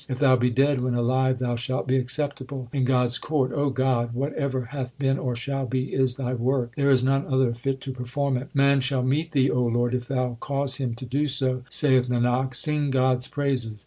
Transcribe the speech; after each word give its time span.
If 0.09 0.17
thou 0.17 0.35
be 0.35 0.49
dead 0.49 0.81
when 0.81 0.95
alive, 0.95 1.37
thou 1.37 1.55
shalt 1.55 1.85
be 1.85 1.95
acceptable 1.95 2.69
in 2.73 2.85
God 2.85 3.05
s 3.05 3.19
court. 3.19 3.51
God, 3.75 4.15
whatever 4.15 4.65
hath 4.71 4.97
been 4.97 5.19
or 5.19 5.35
shall 5.35 5.67
be 5.67 5.93
is 5.93 6.15
Thy 6.15 6.33
work. 6.33 6.71
There 6.75 6.89
is 6.89 7.03
none 7.03 7.27
other 7.27 7.53
fit 7.53 7.79
to 7.81 7.91
perform 7.91 8.35
it. 8.37 8.47
Man 8.55 8.81
shall 8.81 9.03
meet 9.03 9.31
Thee, 9.31 9.51
O 9.51 9.61
Lord, 9.61 9.93
if 9.93 10.07
Thou 10.07 10.37
cause 10.39 10.77
him 10.77 10.95
to 10.95 11.05
do 11.05 11.27
so. 11.27 11.61
Saith 11.69 12.07
Nanak, 12.07 12.55
sing 12.55 12.89
God 12.89 13.17
s 13.17 13.27
praises. 13.27 13.79